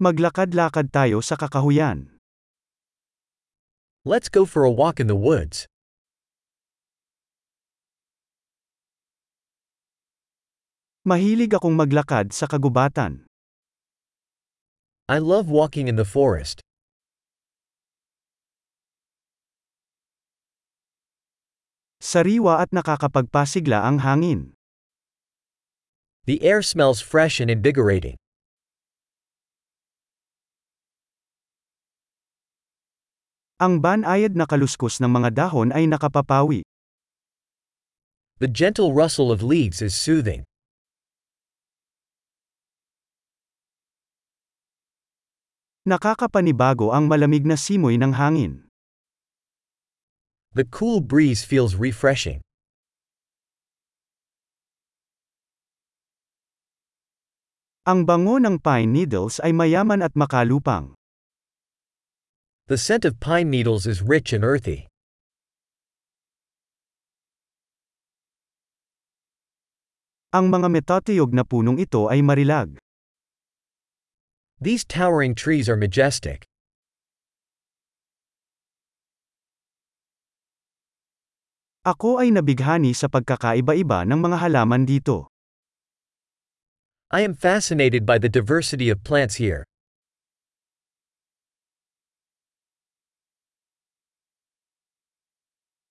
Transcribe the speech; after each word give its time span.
Maglakad-lakad 0.00 0.88
tayo 0.88 1.20
sa 1.20 1.36
kakahuyan. 1.36 2.08
Let's 4.08 4.32
go 4.32 4.48
for 4.48 4.64
a 4.64 4.72
walk 4.72 4.96
in 4.96 5.12
the 5.12 5.18
woods. 5.18 5.68
Mahilig 11.04 11.52
akong 11.52 11.76
maglakad 11.76 12.32
sa 12.32 12.48
kagubatan. 12.48 13.28
I 15.04 15.20
love 15.20 15.52
walking 15.52 15.84
in 15.84 16.00
the 16.00 16.08
forest. 16.08 16.64
Sariwa 22.00 22.64
at 22.64 22.72
nakakapagpasigla 22.72 23.84
ang 23.84 24.00
hangin. 24.00 24.56
The 26.24 26.40
air 26.40 26.64
smells 26.64 27.04
fresh 27.04 27.36
and 27.36 27.52
invigorating. 27.52 28.16
Ang 33.60 33.84
banayad 33.84 34.32
na 34.40 34.48
kaluskos 34.48 35.04
ng 35.04 35.12
mga 35.20 35.36
dahon 35.36 35.68
ay 35.76 35.84
nakapapawi. 35.84 36.64
The 38.40 38.48
gentle 38.48 38.96
rustle 38.96 39.28
of 39.28 39.44
leaves 39.44 39.84
is 39.84 39.92
soothing. 39.92 40.48
Nakakapanibago 45.84 46.88
ang 46.88 47.04
malamig 47.04 47.44
na 47.44 47.60
simoy 47.60 48.00
ng 48.00 48.16
hangin. 48.16 48.64
The 50.56 50.64
cool 50.64 51.04
breeze 51.04 51.44
feels 51.44 51.76
refreshing. 51.76 52.40
Ang 57.84 58.08
bango 58.08 58.40
ng 58.40 58.56
pine 58.56 58.88
needles 58.88 59.36
ay 59.44 59.52
mayaman 59.52 60.00
at 60.00 60.16
makalupang. 60.16 60.96
The 62.70 62.78
scent 62.78 63.02
of 63.02 63.18
pine 63.18 63.50
needles 63.50 63.82
is 63.82 63.98
rich 63.98 64.30
and 64.30 64.46
earthy. 64.46 64.86
Ang 70.30 70.54
mga 70.54 70.70
metatiyog 70.70 71.34
na 71.34 71.42
punong 71.42 71.82
ito 71.82 72.06
ay 72.06 72.22
marilag. 72.22 72.78
These 74.62 74.86
towering 74.86 75.34
trees 75.34 75.66
are 75.66 75.74
majestic. 75.74 76.46
Ako 81.82 82.22
ay 82.22 82.30
nabighani 82.30 82.94
sa 82.94 83.10
pagkakaiba-iba 83.10 84.06
ng 84.06 84.20
mga 84.22 84.46
halaman 84.46 84.86
dito. 84.86 85.26
I 87.10 87.26
am 87.26 87.34
fascinated 87.34 88.06
by 88.06 88.22
the 88.22 88.30
diversity 88.30 88.94
of 88.94 89.02
plants 89.02 89.42
here. 89.42 89.66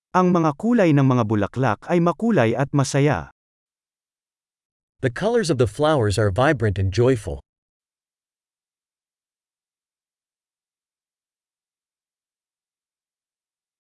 Ang 0.10 0.34
mga 0.34 0.58
kulay 0.58 0.90
ng 0.90 1.06
mga 1.06 1.22
bulaklak 1.30 1.86
ay 1.86 2.02
makulay 2.02 2.58
at 2.58 2.74
masaya. 2.74 3.30
The 5.06 5.14
colors 5.14 5.54
of 5.54 5.62
the 5.62 5.70
flowers 5.70 6.18
are 6.18 6.34
vibrant 6.34 6.82
and 6.82 6.90
joyful. 6.90 7.46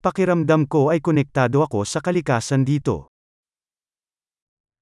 Pakiramdam 0.05 0.69
ko 0.69 0.93
ay 0.93 1.01
konektado 1.01 1.65
ako 1.65 1.81
sa 1.81 1.97
kalikasan 1.97 2.61
dito. 2.61 3.09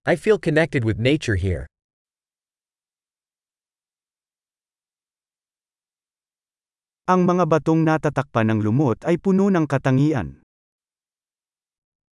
I 0.04 0.20
feel 0.20 0.36
connected 0.36 0.84
with 0.84 1.00
nature 1.00 1.40
here. 1.40 1.64
Ang 7.08 7.24
mga 7.24 7.48
batong 7.48 7.88
natatakpan 7.88 8.52
ng 8.52 8.60
lumot 8.68 9.08
ay 9.08 9.16
puno 9.16 9.48
ng 9.48 9.64
katangian. 9.64 10.44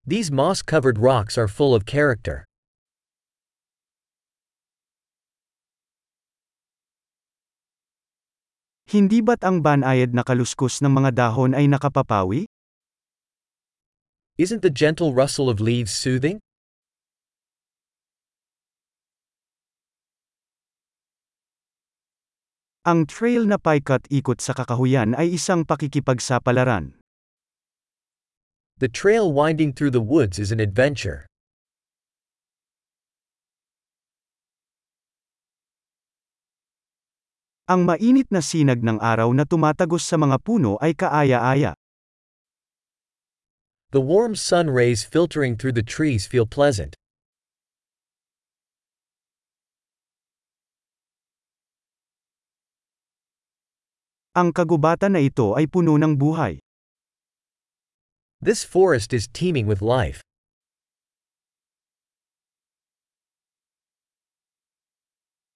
These 0.06 0.30
moss 0.30 0.62
covered 0.62 1.02
rocks 1.02 1.34
are 1.34 1.50
full 1.50 1.74
of 1.74 1.90
character. 1.90 2.46
Hindi 8.86 9.26
ba't 9.26 9.42
ang 9.42 9.66
banayad 9.66 10.14
na 10.14 10.22
kaluskos 10.22 10.78
ng 10.86 10.94
mga 10.94 11.18
dahon 11.18 11.58
ay 11.58 11.66
nakapapawi? 11.66 12.46
Isn't 14.38 14.62
the 14.62 14.70
gentle 14.70 15.10
rustle 15.10 15.50
of 15.50 15.58
leaves 15.58 15.90
soothing? 15.90 16.38
Ang 22.86 23.10
trail 23.10 23.50
na 23.50 23.58
paikat-ikot 23.58 24.38
sa 24.38 24.54
kakahuyan 24.54 25.18
ay 25.18 25.34
isang 25.34 25.66
pakikipagsapalaran. 25.66 26.94
The 28.78 28.92
trail 28.92 29.32
winding 29.32 29.72
through 29.72 29.96
the 29.96 30.04
woods 30.04 30.36
is 30.36 30.52
an 30.52 30.60
adventure. 30.60 31.24
Ang 37.72 37.88
mainit 37.88 38.28
na 38.36 38.44
sinag 38.44 38.84
ng 38.84 39.00
araw 39.00 39.32
na 39.32 39.48
tumatagos 39.48 40.04
sa 40.04 40.20
mga 40.20 40.44
puno 40.44 40.76
ay 40.84 40.92
kaaya-aya. 40.92 41.72
The 43.96 44.04
warm 44.04 44.36
sun 44.36 44.68
rays 44.68 45.08
filtering 45.08 45.56
through 45.56 45.80
the 45.80 45.86
trees 45.86 46.28
feel 46.28 46.44
pleasant. 46.44 47.00
Ang 54.36 54.52
kagubatan 54.52 55.16
na 55.16 55.24
ito 55.24 55.56
ay 55.56 55.64
puno 55.72 55.96
ng 55.96 56.20
buhay. 56.20 56.65
This 58.46 58.62
forest 58.62 59.10
is 59.10 59.26
teeming 59.26 59.66
with 59.66 59.82
life. 59.82 60.22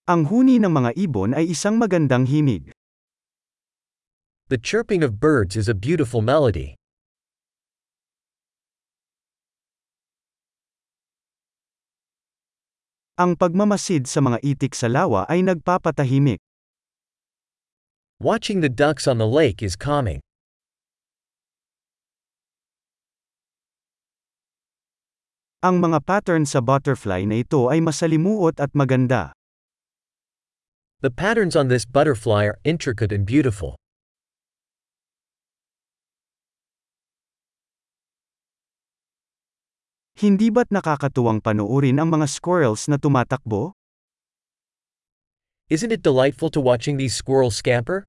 Ang 0.10 0.26
huni 0.34 0.58
ng 0.58 0.74
mga 0.74 0.98
ibon 0.98 1.38
ay 1.38 1.54
isang 1.54 1.78
magandang 1.78 2.26
himig. 2.26 2.74
The 4.50 4.58
chirping 4.58 5.06
of 5.06 5.22
birds 5.22 5.54
is 5.54 5.70
a 5.70 5.78
beautiful 5.78 6.26
melody. 6.26 6.74
Ang 13.22 13.38
pagmamasid 13.38 14.10
sa 14.10 14.18
mga 14.18 14.42
itik 14.42 14.74
sa 14.74 14.90
lawa 14.90 15.30
ay 15.30 15.46
nagpapatahimik. 15.46 16.42
Watching 18.18 18.66
the 18.66 18.74
ducks 18.74 19.06
on 19.06 19.22
the 19.22 19.30
lake 19.30 19.62
is 19.62 19.78
calming. 19.78 20.26
Ang 25.60 25.84
mga 25.84 26.00
pattern 26.08 26.48
sa 26.48 26.64
butterfly 26.64 27.28
na 27.28 27.44
ito 27.44 27.68
ay 27.68 27.84
masalimuot 27.84 28.64
at 28.64 28.72
maganda. 28.72 29.36
The 31.04 31.12
patterns 31.12 31.52
on 31.52 31.68
this 31.68 31.84
butterfly 31.84 32.48
are 32.48 32.56
intricate 32.64 33.12
and 33.12 33.28
beautiful. 33.28 33.76
Hindi 40.16 40.48
ba't 40.48 40.72
nakakatuwang 40.72 41.44
panoorin 41.44 42.00
ang 42.00 42.08
mga 42.08 42.32
squirrels 42.32 42.88
na 42.88 42.96
tumatakbo? 42.96 43.76
Isn't 45.68 45.92
it 45.92 46.00
delightful 46.00 46.48
to 46.56 46.64
watching 46.64 46.96
these 46.96 47.20
squirrels 47.20 47.60
scamper? 47.60 48.09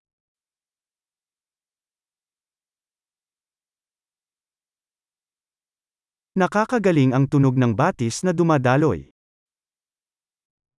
Nakakagaling 6.40 7.12
ang 7.12 7.28
tunog 7.28 7.60
ng 7.60 7.76
batis 7.76 8.24
na 8.24 8.32
dumadaloy. 8.32 9.12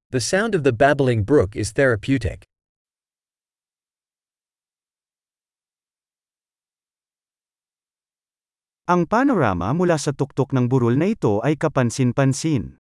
The 0.10 0.18
sound 0.18 0.58
of 0.58 0.66
the 0.66 0.74
babbling 0.74 1.22
brook 1.22 1.54
is 1.54 1.78
therapeutic. 1.78 2.50
Ang 8.90 9.06
panorama 9.06 9.70
mula 9.78 10.02
sa 10.02 10.10
tuktok 10.10 10.50
ng 10.50 10.66
burol 10.66 10.98
na 10.98 11.14
ito 11.14 11.46
ay 11.46 11.54
kapansin-pansin. 11.54 12.82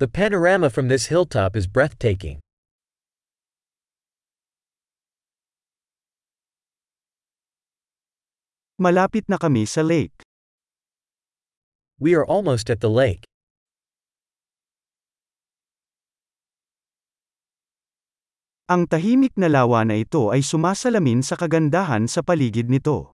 The 0.00 0.08
panorama 0.08 0.72
from 0.72 0.88
this 0.88 1.12
hilltop 1.12 1.52
is 1.52 1.68
breathtaking. 1.68 2.40
Malapit 8.80 9.28
na 9.28 9.36
kami 9.36 9.68
sa 9.68 9.84
lake. 9.84 10.24
We 12.02 12.18
are 12.18 12.26
almost 12.26 12.70
at 12.74 12.82
the 12.82 12.90
lake. 12.90 13.22
Ang 18.66 18.90
tahimik 18.90 19.36
na 19.38 19.46
lawa 19.46 19.86
na 19.86 20.02
ito 20.02 20.34
ay 20.34 20.42
sumasalamin 20.42 21.22
sa 21.22 21.38
kagandahan 21.38 22.10
sa 22.10 22.24
paligid 22.24 22.66
nito. 22.66 23.14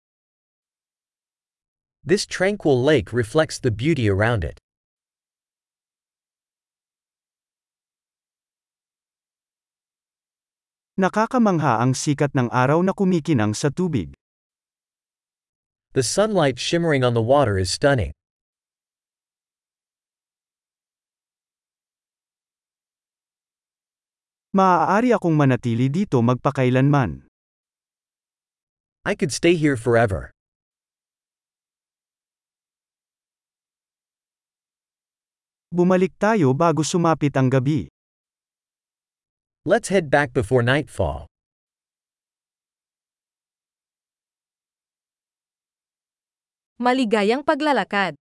This 2.02 2.26
tranquil 2.26 2.80
lake 2.80 3.14
reflects 3.14 3.62
the 3.62 3.70
beauty 3.70 4.10
around 4.10 4.42
it. 4.42 4.58
Nakakamangha 10.98 11.78
ang 11.78 11.94
sikat 11.94 12.34
ng 12.34 12.50
araw 12.50 12.82
na 12.82 12.90
kumikinang 12.90 13.54
sa 13.54 13.70
tubig. 13.70 14.16
The 15.94 16.02
sunlight 16.02 16.58
shimmering 16.58 17.06
on 17.06 17.14
the 17.14 17.22
water 17.22 17.54
is 17.54 17.70
stunning. 17.70 18.10
Maaari 24.54 25.10
akong 25.10 25.34
manatili 25.34 25.90
dito 25.90 26.22
magpakailanman. 26.22 27.26
I 29.02 29.18
could 29.18 29.34
stay 29.34 29.58
here 29.58 29.74
forever. 29.74 30.30
Bumalik 35.74 36.14
tayo 36.22 36.54
bago 36.54 36.86
sumapit 36.86 37.34
ang 37.34 37.50
gabi. 37.50 37.90
Let's 39.66 39.90
head 39.90 40.06
back 40.06 40.30
before 40.30 40.62
nightfall. 40.62 41.26
Maligayang 46.78 47.42
paglalakad. 47.42 48.14